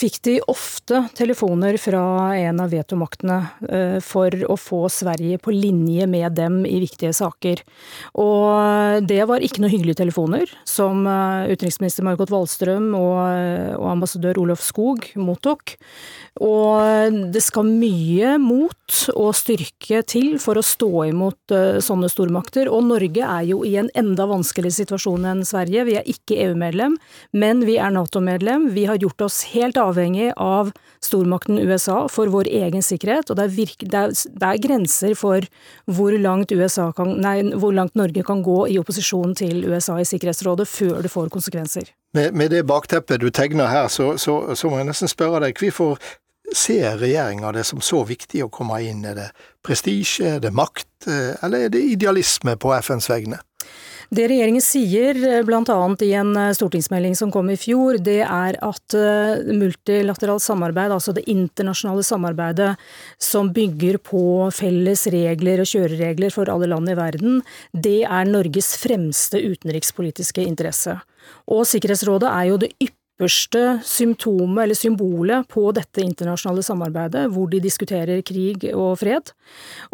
fikk 0.00 0.16
de 0.24 0.38
ofte 0.48 1.02
telefoner 1.18 1.76
fra 1.82 2.00
en 2.38 2.64
av 2.64 2.72
vetomaktene 2.72 4.00
for 4.00 4.48
å 4.48 4.56
få 4.56 4.86
Sverige 4.88 5.39
på 5.44 5.54
linje 5.54 6.06
med 6.10 6.36
dem 6.38 6.62
i 6.68 6.78
viktige 6.82 7.12
saker. 7.16 7.62
Og 8.20 9.06
det 9.08 9.22
var 9.28 9.44
ikke 9.44 9.64
noe 9.64 9.72
hyggelige 9.72 10.00
telefoner, 10.02 10.50
som 10.68 11.04
utenriksminister 11.04 12.06
Margot 12.06 12.30
Wallstrøm 12.32 12.92
og 12.98 13.86
ambassadør 13.90 14.40
Olof 14.42 14.64
Skog 14.64 15.10
mottok. 15.20 15.76
Og 16.40 17.16
det 17.34 17.42
skal 17.42 17.66
mye 17.66 18.36
mot 18.40 19.00
og 19.14 19.32
styrke 19.36 20.00
til 20.08 20.36
for 20.42 20.58
å 20.58 20.64
stå 20.64 20.90
imot 21.10 21.54
uh, 21.54 21.78
sånne 21.82 22.10
stormakter. 22.10 22.70
Og 22.70 22.86
Norge 22.88 23.26
er 23.26 23.46
jo 23.48 23.62
i 23.66 23.76
en 23.80 23.90
enda 23.98 24.26
vanskeligere 24.30 24.80
situasjon 24.80 25.26
enn 25.30 25.44
Sverige. 25.46 25.86
Vi 25.88 25.96
er 26.00 26.08
ikke 26.10 26.38
EU-medlem, 26.46 26.96
men 27.36 27.64
vi 27.68 27.78
er 27.80 27.92
Nato-medlem. 27.94 28.70
Vi 28.76 28.86
har 28.90 29.00
gjort 29.02 29.26
oss 29.26 29.42
helt 29.52 29.78
avhengig 29.80 30.30
av 30.36 30.72
stormakten 31.04 31.60
USA 31.60 32.04
for 32.12 32.30
vår 32.32 32.50
egen 32.50 32.84
sikkerhet. 32.84 33.30
Og 33.30 33.38
det 33.38 33.46
er, 33.46 33.54
virke, 33.56 33.90
det 33.90 34.00
er, 34.00 34.14
det 34.14 34.50
er 34.50 34.64
grenser 34.66 35.16
for 35.18 35.29
hvor 35.86 36.16
langt, 36.18 36.54
kan, 36.96 37.12
nei, 37.20 37.36
hvor 37.54 37.74
langt, 37.76 37.94
Norge 37.98 38.24
kan 38.26 38.42
gå 38.42 38.64
i 38.70 38.78
opposisjon 38.80 39.34
til 39.38 39.64
USA 39.70 39.98
i 40.00 40.08
Sikkerhetsrådet 40.08 40.68
før 40.68 41.02
det 41.02 41.10
får 41.10 41.30
konsekvenser. 41.32 41.92
Med, 42.14 42.34
med 42.34 42.50
det 42.50 42.64
bakteppet 42.66 43.20
du 43.22 43.30
tegner 43.30 43.70
her, 43.70 43.88
så, 43.88 44.16
så, 44.18 44.54
så 44.54 44.70
må 44.70 44.80
jeg 44.80 44.90
nesten 44.90 45.10
spørre 45.10 45.44
deg, 45.46 45.58
hvorfor 45.60 45.98
Ser 46.50 46.96
regjeringa 46.98 47.52
det 47.54 47.62
som 47.68 47.78
så 47.84 48.00
viktig 48.02 48.42
å 48.42 48.50
komme 48.50 48.80
inn? 48.82 49.04
Er 49.06 49.14
det 49.14 49.28
prestisje, 49.62 50.36
er 50.36 50.40
det 50.42 50.50
makt, 50.50 51.06
eh, 51.06 51.36
eller 51.44 51.66
er 51.66 51.70
det 51.70 51.82
idealisme 51.92 52.56
på 52.58 52.72
FNs 52.74 53.06
vegne? 53.10 53.38
Det 54.10 54.24
regjeringen 54.26 54.62
sier, 54.64 55.14
eh, 55.22 55.42
bl.a. 55.46 55.78
i 56.02 56.12
en 56.18 56.32
eh, 56.36 56.52
stortingsmelding 56.56 57.14
som 57.18 57.30
kom 57.30 57.50
i 57.52 57.58
fjor, 57.60 58.00
det 58.02 58.20
er 58.26 58.58
at 58.58 58.96
multilateralt 59.46 60.42
samarbeid, 60.42 60.90
altså 60.90 61.14
det 61.14 61.28
internasjonale 61.30 62.02
samarbeidet 62.06 62.72
som 63.22 63.52
bygger 63.54 64.00
på 64.02 64.22
felles 64.54 65.06
regler 65.14 65.62
og 65.62 65.70
kjøreregler 65.70 66.34
for 66.34 66.50
alle 66.50 66.68
land 66.72 66.90
i 66.90 66.98
verden, 66.98 67.42
det 67.70 68.00
er 68.02 68.30
Norges 68.30 68.74
fremste 68.82 69.38
utenrikspolitiske 69.38 70.42
interesse. 70.42 70.98
Og 71.50 71.62
Sikkerhetsrådet 71.70 72.30
er 72.30 72.50
jo 72.50 72.58
det 72.64 72.74
ypperste 72.76 72.99
ypperste 73.20 73.80
symptomet 73.84 74.62
eller 74.64 74.74
symbolet 74.74 75.48
på 75.48 75.72
dette 75.76 76.00
internasjonale 76.00 76.62
samarbeidet, 76.64 77.26
hvor 77.28 77.50
de 77.52 77.60
diskuterer 77.60 78.22
krig 78.24 78.64
og 78.72 78.96
fred. 78.98 79.32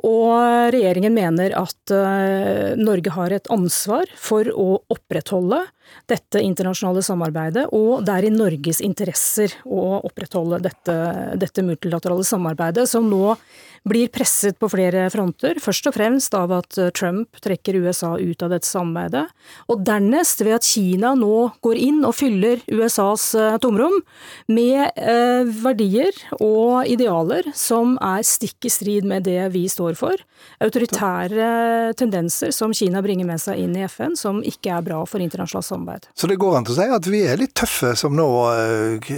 Og 0.06 0.70
regjeringen 0.70 1.14
mener 1.14 1.54
at 1.58 1.90
eh, 1.90 2.76
Norge 2.78 3.10
har 3.10 3.34
et 3.34 3.50
ansvar 3.50 4.06
for 4.14 4.46
å 4.54 4.78
opprettholde 4.94 5.64
dette 6.10 6.42
internasjonale 6.42 7.02
samarbeidet, 7.02 7.66
og 7.74 8.04
det 8.06 8.14
er 8.14 8.28
i 8.28 8.34
Norges 8.34 8.82
interesser 8.84 9.54
å 9.64 10.00
opprettholde 10.06 10.60
dette, 10.64 10.96
dette 11.38 11.64
multilaterale 11.66 12.26
samarbeidet, 12.26 12.86
som 12.90 13.08
nå 13.10 13.36
blir 13.86 14.10
presset 14.10 14.58
på 14.58 14.68
flere 14.70 15.06
fronter. 15.14 15.60
Først 15.62 15.86
og 15.86 15.94
fremst 15.94 16.34
av 16.34 16.52
at 16.56 16.78
Trump 16.96 17.38
trekker 17.42 17.78
USA 17.84 18.16
ut 18.18 18.42
av 18.42 18.52
dette 18.54 18.68
samarbeidet, 18.68 19.26
og 19.70 19.84
dernest 19.86 20.42
ved 20.42 20.58
at 20.58 20.66
Kina 20.66 21.14
nå 21.18 21.50
går 21.64 21.80
inn 21.80 22.02
og 22.06 22.16
fyller 22.18 22.62
USAs 22.66 23.28
eh, 23.38 23.58
tomrom 23.62 23.94
med 24.50 24.96
eh, 24.96 25.46
verdier 25.62 26.16
og 26.40 26.88
idealer 26.90 27.50
som 27.56 27.94
er 28.02 28.26
stikk 28.26 28.66
i 28.66 28.72
strid 28.72 29.06
med 29.06 29.26
det 29.28 29.40
vi 29.54 29.66
står 29.70 29.94
for. 29.98 30.18
Autoritære 30.62 31.94
tendenser 31.98 32.54
som 32.54 32.74
Kina 32.74 33.02
bringer 33.04 33.28
med 33.28 33.42
seg 33.42 33.62
inn 33.62 33.76
i 33.78 33.86
FN, 33.86 34.16
som 34.18 34.42
ikke 34.44 34.74
er 34.76 34.86
bra 34.86 35.02
for 35.08 35.22
internasjonalt 35.22 35.68
samarbeid. 35.68 35.75
Så 36.14 36.28
det 36.30 36.38
går 36.40 36.56
an 36.58 36.66
til 36.66 36.74
å 36.74 36.78
si 36.78 36.86
at 36.96 37.08
vi 37.10 37.22
er 37.28 37.40
litt 37.40 37.54
tøffe 37.56 37.92
som 37.98 38.16
nå 38.16 38.26
uh, 38.26 39.12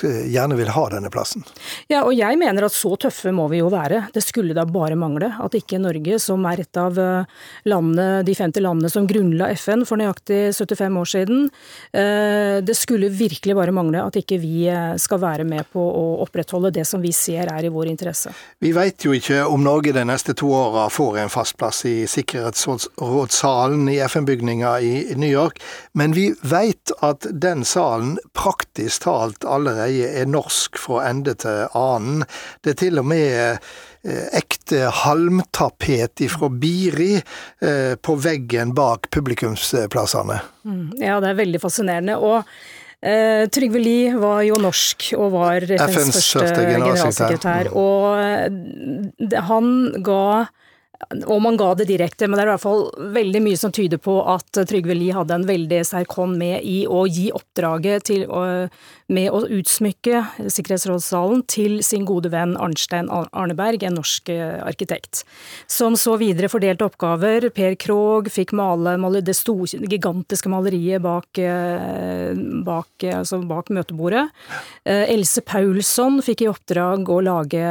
gjerne 0.00 0.58
vil 0.58 0.72
ha 0.74 0.84
denne 0.92 1.10
plassen? 1.12 1.44
Ja, 1.90 2.02
og 2.04 2.14
jeg 2.16 2.38
mener 2.40 2.66
at 2.66 2.76
så 2.76 2.94
tøffe 3.00 3.32
må 3.34 3.48
vi 3.52 3.60
jo 3.60 3.70
være. 3.72 4.06
Det 4.14 4.22
skulle 4.24 4.56
da 4.56 4.64
bare 4.68 4.98
mangle 4.98 5.30
at 5.44 5.56
ikke 5.58 5.80
Norge, 5.82 6.18
som 6.22 6.44
er 6.48 6.62
et 6.62 6.78
av 6.80 6.98
eh, 6.98 7.38
landene, 7.68 8.22
de 8.26 8.34
50 8.36 8.64
landene 8.64 8.90
som 8.92 9.06
grunnla 9.08 9.50
FN 9.56 9.84
for 9.88 10.00
nøyaktig 10.00 10.40
75 10.56 10.98
år 11.00 11.10
siden, 11.12 11.46
uh, 11.48 12.58
det 12.64 12.76
skulle 12.78 13.10
virkelig 13.12 13.56
bare 13.58 13.74
mangle 13.74 14.02
at 14.04 14.18
ikke 14.18 14.40
vi 14.42 14.66
skal 15.00 15.20
være 15.22 15.44
med 15.48 15.68
på 15.72 15.80
å 15.80 16.04
opprettholde 16.24 16.72
det 16.74 16.84
som 16.88 17.02
vi 17.02 17.12
ser 17.14 17.50
er 17.52 17.66
i 17.66 17.72
vår 17.72 17.90
interesse. 17.92 18.32
Vi 18.62 18.72
veit 18.76 19.04
jo 19.04 19.14
ikke 19.16 19.44
om 19.48 19.62
Norge 19.64 19.92
de 19.94 20.04
neste 20.08 20.34
to 20.38 20.50
åra 20.54 20.88
får 20.92 21.18
en 21.22 21.32
fast 21.32 21.56
plass 21.58 21.84
i 21.88 22.06
Sikkerhetsrådssalen 22.10 23.88
i 23.92 23.98
FN-bygninga 24.06 24.80
i 24.80 24.92
New 25.16 25.30
York, 25.30 25.60
men 25.98 26.14
vi 26.16 26.28
veit 26.46 26.92
at 27.04 27.26
den 27.42 27.64
salen 27.66 28.16
praktisk 28.36 29.04
talt 29.06 29.46
allerede 29.48 30.06
er 30.22 30.30
norsk 30.30 30.78
fra 30.78 31.02
ende 31.10 31.34
til 31.38 31.66
annen. 31.76 32.24
Det 32.62 32.76
er 32.76 32.80
til 32.84 33.02
og 33.02 33.08
med 33.10 33.58
eh, 33.58 34.26
ekte 34.38 34.88
halmtapet 35.02 36.22
ifra 36.24 36.50
Biri 36.54 37.16
eh, 37.18 37.94
på 37.98 38.18
veggen 38.22 38.74
bak 38.78 39.10
publikumsplassene. 39.14 40.42
Mm, 40.68 40.84
ja, 41.02 41.18
det 41.24 41.32
er 41.32 41.40
veldig 41.44 41.62
fascinerende. 41.66 42.18
og 42.18 42.44
Eh, 42.98 43.48
Trygve 43.54 43.78
Lie 43.78 44.14
var 44.18 44.40
jo 44.42 44.56
norsk 44.58 45.12
og 45.14 45.28
var 45.36 45.62
FNs, 45.62 45.92
FNs 45.94 46.30
første 46.34 46.64
generalsekretær. 46.66 47.70
Og 47.78 48.18
eh, 48.18 49.36
han 49.46 49.68
ga 50.02 50.24
og 51.30 51.42
man 51.42 51.56
ga 51.58 51.72
det 51.78 51.86
direkte, 51.88 52.26
men 52.26 52.38
det 52.38 52.42
er 52.42 52.48
i 52.48 52.54
hvert 52.56 52.64
fall 52.64 53.12
veldig 53.14 53.42
mye 53.44 53.58
som 53.60 53.72
tyder 53.74 54.00
på 54.02 54.16
at 54.32 54.58
Trygve 54.66 54.96
Lie 54.98 55.14
hadde 55.14 55.36
en 55.36 55.46
veldig 55.46 55.82
sterk 55.86 56.16
hånd 56.18 56.34
med 56.40 56.64
i 56.66 56.80
å 56.90 57.04
gi 57.06 57.28
oppdraget 57.34 58.08
til 58.10 58.26
med 59.08 59.32
å 59.32 59.40
utsmykke 59.58 60.20
Sikkerhetsrådssalen 60.52 61.44
til 61.48 61.78
sin 61.86 62.04
gode 62.08 62.30
venn 62.32 62.54
Arnstein 62.60 63.08
Arneberg, 63.08 63.84
en 63.86 63.96
norsk 63.96 64.28
eh, 64.32 64.58
arkitekt. 64.60 65.22
Som 65.70 65.96
så 65.96 66.16
videre 66.20 66.50
fordelte 66.52 66.84
oppgaver. 66.88 67.48
Per 67.56 67.76
Krogh 67.80 68.28
fikk 68.32 68.52
male, 68.58 68.96
male 69.00 69.22
det 69.24 69.36
store, 69.38 69.80
gigantiske 69.88 70.52
maleriet 70.52 71.02
bak, 71.04 71.40
eh, 71.40 72.36
bak, 72.66 72.90
altså 73.14 73.40
bak 73.48 73.72
møtebordet. 73.72 74.26
Eh, 74.84 75.06
Else 75.14 75.42
Paulsson 75.46 76.20
fikk 76.24 76.44
i 76.44 76.50
oppdrag 76.52 77.08
å 77.08 77.20
lage 77.24 77.64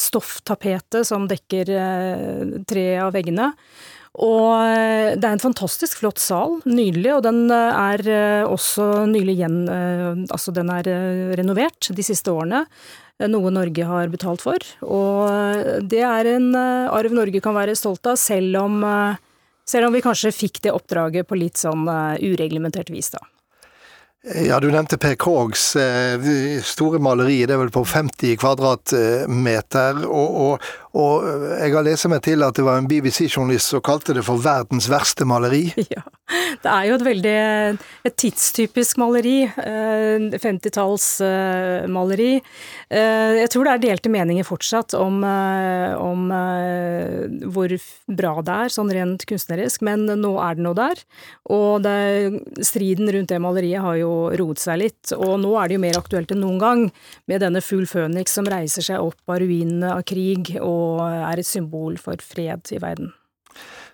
stofftapetet 0.00 1.04
som 1.08 1.28
dekker 1.28 1.63
Eh, 1.70 2.60
tre 2.68 2.86
av 3.02 3.14
veggene. 3.14 3.52
Og 4.14 4.50
eh, 4.62 5.14
det 5.18 5.26
er 5.26 5.34
en 5.34 5.42
fantastisk 5.42 6.02
flott 6.02 6.22
sal, 6.22 6.60
nydelig, 6.68 7.16
og 7.16 7.24
den 7.26 7.48
eh, 7.50 7.80
er 7.94 8.46
også 8.46 9.06
nylig 9.10 9.38
igjen 9.40 9.56
Altså 10.28 10.54
den 10.54 10.70
er 10.70 10.90
renovert 11.38 11.90
de 11.90 12.06
siste 12.06 12.32
årene. 12.32 12.64
Noe 13.30 13.50
Norge 13.54 13.86
har 13.86 14.10
betalt 14.10 14.42
for. 14.42 14.58
Og 14.82 15.84
det 15.86 16.02
er 16.02 16.32
en 16.32 16.48
arv 16.58 17.14
Norge 17.14 17.42
kan 17.42 17.54
være 17.54 17.76
stolt 17.78 18.06
av, 18.10 18.18
selv 18.18 18.58
om, 18.58 18.80
selv 19.62 19.86
om 19.88 19.94
vi 19.94 20.02
kanskje 20.02 20.34
fikk 20.34 20.64
det 20.66 20.74
oppdraget 20.74 21.28
på 21.30 21.38
litt 21.38 21.60
sånn 21.60 21.86
ureglementert 21.86 22.90
vis, 22.90 23.12
da. 23.14 23.22
Ja, 24.24 24.60
Du 24.60 24.70
nevnte 24.72 24.96
Per 24.96 25.18
Krogs 25.20 25.76
eh, 25.76 26.16
store 26.64 26.96
maleri, 27.02 27.42
det 27.44 27.52
er 27.52 27.60
vel 27.60 27.68
på 27.74 27.82
50 27.84 28.38
kvadratmeter. 28.40 30.00
Og, 30.08 30.38
og, 30.40 30.64
og, 30.96 31.26
jeg 31.60 31.74
har 31.74 31.84
lest 31.84 32.08
meg 32.08 32.22
til 32.24 32.40
at 32.46 32.56
det 32.56 32.64
var 32.64 32.80
en 32.80 32.88
BBC-journalist 32.88 33.68
som 33.74 33.84
kalte 33.84 34.16
det 34.16 34.24
for 34.24 34.40
verdens 34.40 34.88
verste 34.88 35.24
maleri. 35.28 35.66
Ja, 35.94 36.00
det 36.64 36.70
er 36.72 36.84
jo 36.88 36.94
et 36.96 37.04
veldig 37.04 37.32
et 38.08 38.14
tidstypisk 38.16 38.96
maleri. 38.96 39.44
50-tallsmaleri. 40.40 42.32
Eh, 42.40 42.96
eh, 42.96 43.32
jeg 43.42 43.50
tror 43.52 43.68
det 43.68 43.74
er 43.74 43.82
delte 43.84 44.08
meninger 44.08 44.46
fortsatt 44.48 44.96
om, 44.96 45.20
om 46.00 46.32
hvor 47.52 47.76
bra 48.08 48.40
det 48.40 48.54
er, 48.64 48.72
sånn 48.72 48.88
rent 48.96 49.28
kunstnerisk, 49.28 49.84
men 49.84 50.08
nå 50.08 50.32
er 50.40 50.56
det 50.56 50.64
noe 50.64 50.76
der. 50.80 50.96
Og 51.52 51.84
det, 51.84 51.98
striden 52.64 53.12
rundt 53.12 53.28
det 53.34 53.44
maleriet 53.44 53.84
har 53.84 54.00
jo 54.00 54.13
roet 54.40 54.62
seg 54.62 54.80
litt. 54.82 55.12
Og 55.16 55.36
nå 55.42 55.54
er 55.60 55.68
det 55.68 55.78
jo 55.78 55.84
mer 55.84 55.98
aktuelt 56.00 56.32
enn 56.34 56.42
noen 56.44 56.62
gang 56.62 56.86
med 57.30 57.44
denne 57.44 57.62
Fugl 57.64 57.86
Føniks 57.90 58.36
som 58.38 58.48
reiser 58.50 58.86
seg 58.86 59.02
opp 59.02 59.20
av 59.30 59.42
ruinene 59.42 59.96
av 59.96 60.06
krig 60.08 60.56
og 60.60 61.04
er 61.04 61.40
et 61.40 61.48
symbol 61.48 61.98
for 62.00 62.20
fred 62.24 62.74
i 62.74 62.80
verden. 62.82 63.12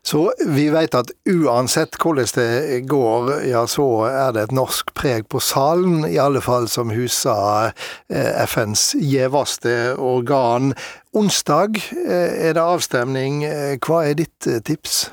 Så 0.02 0.30
vi 0.48 0.70
vet 0.72 0.94
at 0.96 1.10
uansett 1.28 1.98
hvordan 2.00 2.30
det 2.32 2.78
går, 2.88 3.34
ja 3.50 3.66
så 3.68 3.86
er 4.08 4.32
det 4.32 4.46
et 4.46 4.54
norsk 4.56 4.94
preg 4.96 5.26
på 5.28 5.42
salen, 5.44 6.06
i 6.08 6.16
alle 6.16 6.40
fall 6.40 6.70
som 6.72 6.92
huser 6.94 7.74
eh, 8.08 8.32
FNs 8.46 8.94
gjeveste 8.96 9.94
organ. 10.00 10.72
onsdag 11.12 11.76
er 11.92 12.56
det 12.56 12.64
avstemning. 12.64 13.44
Hva 13.84 14.04
er 14.08 14.22
ditt 14.24 14.48
tips? 14.64 15.10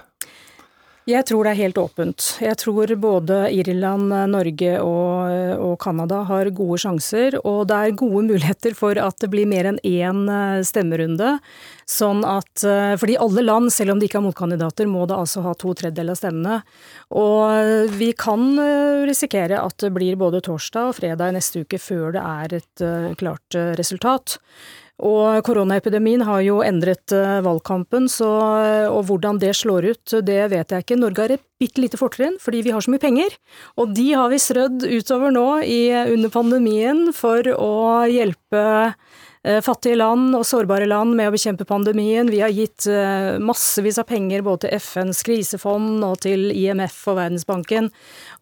Jeg 1.07 1.23
tror 1.23 1.47
det 1.47 1.53
er 1.53 1.61
helt 1.61 1.77
åpent. 1.79 2.23
Jeg 2.43 2.57
tror 2.59 2.91
både 2.99 3.35
Irland, 3.55 4.11
Norge 4.27 4.73
og, 4.83 5.59
og 5.63 5.75
Canada 5.79 6.17
har 6.27 6.49
gode 6.51 6.81
sjanser, 6.83 7.37
og 7.47 7.61
det 7.69 7.77
er 7.77 7.93
gode 8.01 8.25
muligheter 8.27 8.75
for 8.75 8.99
at 8.99 9.15
det 9.23 9.29
blir 9.31 9.47
mer 9.47 9.69
enn 9.69 9.79
én 9.87 10.25
eh, 10.27 10.65
stemmerunde. 10.67 11.37
Sånn 11.87 12.25
at, 12.27 12.51
eh, 12.67 12.97
fordi 12.99 13.15
alle 13.23 13.45
land, 13.45 13.71
selv 13.71 13.93
om 13.93 14.01
de 14.01 14.09
ikke 14.09 14.19
har 14.19 14.25
motkandidater, 14.25 14.89
må 14.91 15.05
da 15.07 15.21
altså 15.21 15.45
ha 15.45 15.53
to 15.55 15.71
tredjedeler 15.79 16.11
av 16.11 16.19
stemmene. 16.19 16.57
Og 17.23 17.95
vi 17.95 18.09
kan 18.11 18.43
eh, 18.59 19.05
risikere 19.07 19.61
at 19.63 19.77
det 19.85 19.93
blir 19.95 20.19
både 20.19 20.43
torsdag 20.43 20.89
og 20.91 20.97
fredag 20.99 21.31
neste 21.37 21.63
uke 21.63 21.79
før 21.79 22.17
det 22.17 22.25
er 22.25 22.57
et 22.59 22.85
klart 23.15 23.55
resultat. 23.79 24.35
Og 25.05 25.43
koronaepidemien 25.45 26.23
har 26.25 26.41
jo 26.41 26.61
endret 26.65 27.13
eh, 27.13 27.37
valgkampen, 27.45 28.07
så, 28.09 28.29
eh, 28.65 28.87
og 28.89 29.05
hvordan 29.09 29.37
det 29.41 29.53
slår 29.59 29.91
ut, 29.93 30.15
det 30.25 30.39
vet 30.49 30.73
jeg 30.73 30.85
ikke. 30.85 30.97
Norge 30.97 31.21
har 31.21 31.33
et 31.35 31.43
bitte 31.61 31.81
lite 31.83 31.99
fortrinn 32.01 32.39
fordi 32.41 32.63
vi 32.65 32.73
har 32.73 32.81
så 32.81 32.93
mye 32.93 33.03
penger, 33.03 33.35
og 33.77 33.93
de 33.97 34.07
har 34.17 34.31
vi 34.33 34.41
strødd 34.41 34.87
utover 34.89 35.33
nå 35.33 35.47
i, 35.61 35.81
under 36.15 36.33
pandemien 36.33 37.07
for 37.13 37.45
å 37.53 38.07
hjelpe 38.09 38.63
fattige 39.63 39.95
land 39.95 40.35
og 40.35 40.45
sårbare 40.47 40.87
land 40.89 41.15
med 41.15 41.29
å 41.29 41.33
bekjempe 41.33 41.65
pandemien. 41.67 42.29
Vi 42.31 42.41
har 42.43 42.53
gitt 42.53 42.87
eh, 42.91 43.37
massevis 43.39 43.99
av 44.01 44.07
penger 44.09 44.43
både 44.45 44.65
til 44.65 44.77
FNs 44.81 45.23
krisefond 45.27 46.03
og 46.05 46.19
til 46.25 46.49
IMF 46.51 46.99
og 47.11 47.19
Verdensbanken. 47.21 47.89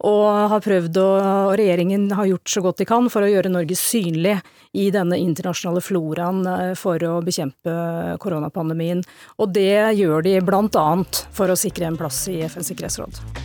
Og 0.09 0.25
har 0.51 0.65
prøvd 0.65 0.99
å, 1.01 1.07
og 1.51 1.55
regjeringen 1.61 2.09
har 2.17 2.29
gjort 2.31 2.55
så 2.55 2.65
godt 2.65 2.81
de 2.81 2.89
kan 2.89 3.09
for 3.13 3.25
å 3.25 3.31
gjøre 3.31 3.53
Norge 3.53 3.77
synlig 3.79 4.37
i 4.75 4.89
denne 4.91 5.19
internasjonale 5.21 5.83
floraen 5.85 6.45
eh, 6.49 6.75
for 6.79 7.01
å 7.05 7.17
bekjempe 7.25 8.17
koronapandemien. 8.23 9.05
Og 9.37 9.51
det 9.55 9.97
gjør 10.01 10.25
de 10.25 10.39
bl.a. 10.45 10.87
for 11.35 11.51
å 11.51 11.59
sikre 11.59 11.91
en 11.91 11.99
plass 11.99 12.25
i 12.33 12.41
FNs 12.49 12.73
sikkerhetsråd. 12.73 13.44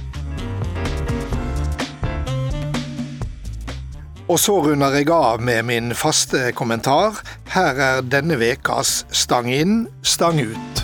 Og 4.30 4.38
så 4.38 4.52
runder 4.62 4.94
jeg 4.94 5.08
av 5.10 5.40
med 5.42 5.64
min 5.66 5.90
faste 5.98 6.52
kommentar. 6.54 7.16
Her 7.50 7.80
er 7.82 8.04
denne 8.06 8.36
ukas 8.38 9.00
Stang 9.10 9.48
inn, 9.50 9.88
stang 10.06 10.38
ut. 10.38 10.82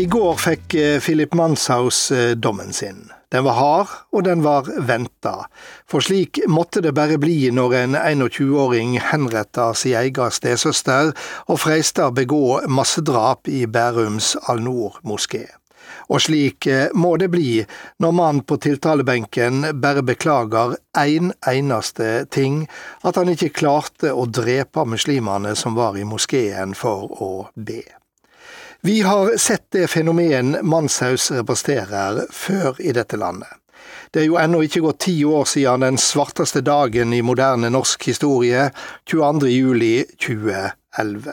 I 0.00 0.06
går 0.08 0.40
fikk 0.40 0.78
eh, 0.80 0.96
Philip 1.04 1.36
Manshaus 1.36 2.06
eh, 2.16 2.32
dommen 2.40 2.72
sin. 2.72 3.10
Den 3.28 3.44
var 3.44 3.58
hard, 3.60 3.92
og 4.16 4.24
den 4.24 4.40
var 4.44 4.64
venta. 4.88 5.42
For 5.84 6.00
slik 6.00 6.40
måtte 6.48 6.80
det 6.80 6.94
bare 6.96 7.20
bli 7.20 7.50
når 7.52 7.76
en 7.82 7.96
21-åring 8.00 8.96
henretter 9.12 9.76
sin 9.76 9.98
egen 10.00 10.32
stesøster 10.32 11.12
og 11.52 11.60
freister 11.60 12.16
begå 12.16 12.62
massedrap 12.64 13.52
i 13.52 13.66
Bærums 13.68 14.38
Al-Noor 14.48 15.02
moské. 15.04 15.50
Og 16.08 16.22
slik 16.24 16.66
eh, 16.66 16.90
må 16.94 17.14
det 17.20 17.30
bli 17.32 17.62
når 18.02 18.14
mannen 18.16 18.44
på 18.46 18.58
tiltalebenken 18.62 19.68
bare 19.80 20.02
beklager 20.02 20.76
én 20.98 21.32
en 21.32 21.32
eneste 21.52 22.26
ting, 22.30 22.66
at 23.02 23.16
han 23.16 23.30
ikke 23.32 23.52
klarte 23.54 24.12
å 24.12 24.26
drepe 24.26 24.84
muslimene 24.88 25.54
som 25.56 25.76
var 25.78 25.98
i 25.98 26.04
moskeen 26.04 26.74
for 26.74 27.10
å 27.22 27.32
be. 27.54 27.82
Vi 28.82 29.00
har 29.06 29.36
sett 29.38 29.68
det 29.70 29.86
fenomen 29.86 30.56
Manshaus 30.62 31.30
representerer 31.30 32.24
før 32.34 32.80
i 32.82 32.92
dette 32.92 33.16
landet. 33.16 33.52
Det 34.10 34.20
er 34.20 34.26
jo 34.26 34.36
ennå 34.36 34.60
ikke 34.66 34.82
gått 34.84 35.04
ti 35.06 35.14
år 35.24 35.46
siden 35.48 35.84
den 35.86 35.98
svarteste 35.98 36.60
dagen 36.60 37.14
i 37.16 37.22
moderne 37.24 37.70
norsk 37.72 38.10
historie, 38.10 38.66
22. 39.08 39.48
juli 39.48 39.92
2011. 40.20 41.32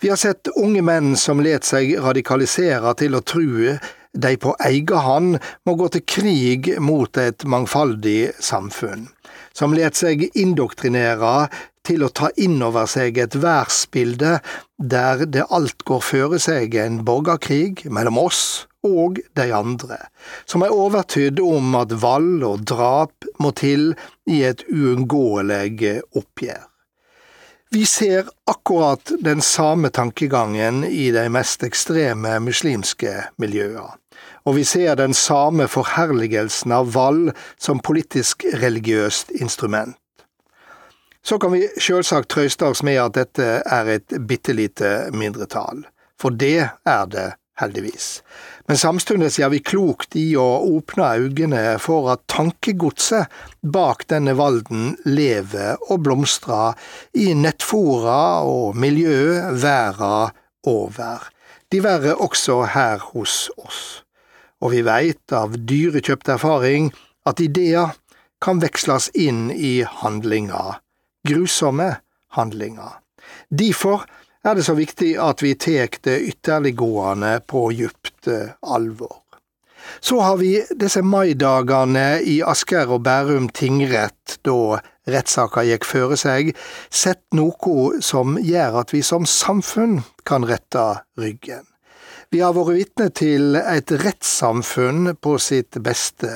Vi 0.00 0.10
har 0.10 0.18
sett 0.20 0.50
unge 0.56 0.82
menn 0.82 1.14
som 1.16 1.40
let 1.40 1.64
seg 1.64 1.94
radikalisere 2.02 2.92
til 3.00 3.16
å 3.16 3.22
true 3.24 3.78
de 4.12 4.36
på 4.36 4.54
egen 4.66 5.02
hand 5.04 5.38
må 5.66 5.76
gå 5.78 5.88
til 5.94 6.04
krig 6.06 6.70
mot 6.82 7.16
et 7.20 7.44
mangfoldig 7.46 8.32
samfunn, 8.42 9.08
som 9.54 9.74
let 9.76 9.98
seg 9.98 10.26
indoktrinere 10.34 11.50
til 11.86 12.04
å 12.04 12.10
ta 12.12 12.30
inn 12.36 12.58
over 12.62 12.88
seg 12.90 13.18
et 13.18 13.36
værsbilde 13.40 14.38
der 14.78 15.24
det 15.26 15.46
alt 15.48 15.84
går 15.88 16.02
føre 16.04 16.40
seg 16.42 16.74
en 16.78 17.00
borgerkrig 17.06 17.86
mellom 17.90 18.18
oss 18.20 18.42
og 18.86 19.20
de 19.36 19.46
andre, 19.52 19.98
som 20.48 20.64
er 20.64 20.72
overtydd 20.72 21.40
om 21.44 21.74
at 21.76 21.92
vold 22.00 22.44
og 22.48 22.64
drap 22.68 23.28
må 23.40 23.52
til 23.56 23.92
i 24.30 24.40
et 24.48 24.64
uunngåelig 24.72 26.00
oppgjør. 26.16 26.66
Vi 27.70 27.84
ser 27.86 28.26
akkurat 28.50 29.12
den 29.22 29.44
samme 29.46 29.92
tankegangen 29.94 30.82
i 30.84 31.12
de 31.14 31.28
mest 31.30 31.62
ekstreme 31.62 32.40
muslimske 32.42 33.12
miljøer 33.38 33.99
og 34.44 34.56
vi 34.56 34.64
ser 34.64 34.96
den 34.98 35.14
samme 35.14 35.68
forherligelsen 35.68 36.72
av 36.72 36.92
vold 36.94 37.32
som 37.60 37.82
politisk-religiøst 37.84 39.34
instrument. 39.40 39.96
Så 41.22 41.36
kan 41.38 41.52
vi 41.52 41.66
sjølsagt 41.76 42.30
trøste 42.32 42.70
oss 42.70 42.80
med 42.86 42.96
at 43.02 43.18
dette 43.18 43.60
er 43.60 43.92
et 43.96 44.16
bitte 44.28 44.54
lite 44.56 45.10
mindretall, 45.12 45.84
for 46.20 46.32
det 46.32 46.70
er 46.88 47.04
det 47.12 47.28
heldigvis. 47.60 48.22
Men 48.68 48.78
samtidig 48.80 49.28
gjør 49.36 49.52
vi 49.52 49.60
klokt 49.60 50.16
i 50.16 50.30
å 50.40 50.46
åpne 50.64 51.10
øynene 51.20 51.64
for 51.82 52.08
at 52.14 52.24
tankegodset 52.32 53.28
bak 53.60 54.06
denne 54.08 54.32
valden 54.38 54.94
lever 55.04 55.76
og 55.90 56.06
blomstrer 56.06 56.78
i 57.12 57.34
nettfora 57.36 58.40
og 58.48 58.78
miljø 58.80 59.52
verden 59.60 60.36
over, 60.68 61.28
diverre 61.72 62.16
også 62.16 62.62
her 62.72 63.10
hos 63.12 63.48
oss 63.60 64.00
og 64.60 64.74
vi 64.74 64.84
veit 64.86 65.34
av 65.34 65.56
dyrekjøpt 65.56 66.32
erfaring 66.36 66.90
at 67.28 67.40
ideer 67.40 67.96
kan 68.40 68.60
veksles 68.62 69.10
inn 69.14 69.50
i 69.52 69.80
handlinger, 69.84 70.80
grusomme 71.28 71.92
handlinger. 72.36 73.00
Derfor 73.50 74.06
er 74.44 74.56
det 74.56 74.64
så 74.64 74.74
viktig 74.78 75.14
at 75.20 75.42
vi 75.44 75.54
tek 75.54 76.00
det 76.06 76.20
ytterliggående 76.32 77.40
på 77.48 77.68
djupt 77.76 78.28
eh, 78.28 78.54
alvor. 78.62 79.20
Så 80.00 80.20
har 80.20 80.36
vi 80.36 80.60
disse 80.76 81.02
maidagene 81.02 82.20
i 82.24 82.40
Asker 82.46 82.92
og 82.92 83.02
Bærum 83.04 83.48
tingrett, 83.48 84.38
da 84.46 84.78
rettssaka 85.10 85.64
gikk 85.66 85.88
føre 85.88 86.18
seg, 86.20 86.52
sett 86.92 87.24
noe 87.36 88.00
som 88.04 88.38
gjør 88.38 88.80
at 88.84 88.94
vi 88.94 89.02
som 89.04 89.26
samfunn 89.28 90.00
kan 90.28 90.46
rette 90.48 90.86
ryggen. 91.20 91.69
Vi 92.30 92.38
har 92.44 92.54
vært 92.54 92.76
vitne 92.76 93.08
til 93.10 93.56
et 93.58 93.90
rettssamfunn 93.90 95.16
på 95.18 95.32
sitt 95.42 95.74
beste, 95.82 96.30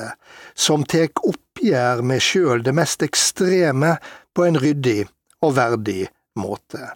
som 0.51 0.83
tek 0.83 1.21
oppgjør 1.23 2.01
med 2.03 2.23
sjøl 2.23 2.65
det 2.65 2.73
mest 2.75 3.05
ekstreme 3.05 3.93
på 4.35 4.43
en 4.43 4.59
ryddig 4.59 5.05
og 5.39 5.55
verdig 5.55 6.09
måte. 6.35 6.91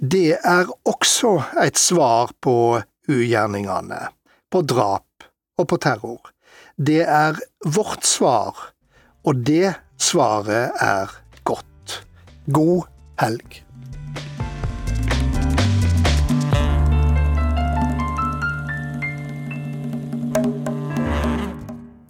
Det 0.00 0.38
er 0.40 0.72
også 0.88 1.34
et 1.60 1.76
svar 1.76 2.32
på 2.40 2.80
ugjerningene, 3.12 4.00
på 4.48 4.64
drap 4.64 5.28
og 5.60 5.68
på 5.68 5.80
terror. 5.84 6.32
Det 6.80 7.02
er 7.04 7.36
vårt 7.68 8.08
svar, 8.08 8.56
og 9.28 9.44
det 9.44 9.74
svaret 10.00 10.80
er 10.80 11.12
godt. 11.44 12.00
God 12.48 12.88
helg. 13.20 13.60